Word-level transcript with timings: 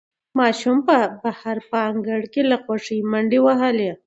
ماشوم 0.39 0.77
بهر 1.25 1.57
په 1.69 1.77
انګړ 1.89 2.21
کې 2.33 2.41
له 2.51 2.57
خوښۍ 2.63 2.99
منډې 3.11 3.39
وهلې 3.45 3.91